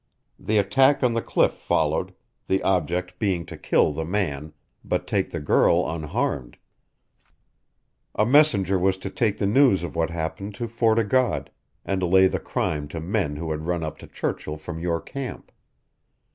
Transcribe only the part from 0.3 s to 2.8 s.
The attack on the cliff followed, the